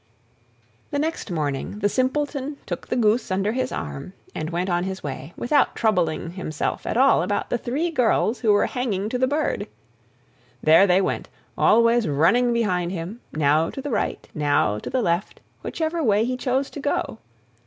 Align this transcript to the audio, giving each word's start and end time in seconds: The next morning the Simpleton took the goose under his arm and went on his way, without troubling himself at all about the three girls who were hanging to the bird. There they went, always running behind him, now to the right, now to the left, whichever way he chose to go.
The 0.89 0.97
next 0.97 1.29
morning 1.29 1.77
the 1.77 1.87
Simpleton 1.87 2.57
took 2.65 2.87
the 2.87 2.95
goose 2.95 3.29
under 3.29 3.51
his 3.51 3.71
arm 3.71 4.13
and 4.33 4.49
went 4.49 4.67
on 4.67 4.83
his 4.83 5.03
way, 5.03 5.31
without 5.37 5.75
troubling 5.75 6.31
himself 6.31 6.87
at 6.87 6.97
all 6.97 7.21
about 7.21 7.51
the 7.51 7.57
three 7.59 7.91
girls 7.91 8.39
who 8.39 8.51
were 8.51 8.65
hanging 8.65 9.09
to 9.09 9.19
the 9.19 9.27
bird. 9.27 9.67
There 10.63 10.87
they 10.87 11.01
went, 11.01 11.29
always 11.55 12.07
running 12.07 12.51
behind 12.51 12.91
him, 12.91 13.21
now 13.33 13.69
to 13.69 13.79
the 13.79 13.91
right, 13.91 14.27
now 14.33 14.79
to 14.79 14.89
the 14.89 15.03
left, 15.03 15.39
whichever 15.61 16.03
way 16.03 16.25
he 16.25 16.35
chose 16.35 16.71
to 16.71 16.79
go. 16.79 17.19